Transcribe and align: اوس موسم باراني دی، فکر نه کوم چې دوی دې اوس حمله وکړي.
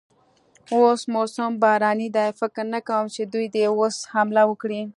اوس 0.73 1.01
موسم 1.13 1.51
باراني 1.61 2.07
دی، 2.15 2.27
فکر 2.39 2.63
نه 2.73 2.79
کوم 2.87 3.05
چې 3.15 3.21
دوی 3.33 3.47
دې 3.53 3.63
اوس 3.71 3.97
حمله 4.13 4.43
وکړي. 4.47 4.81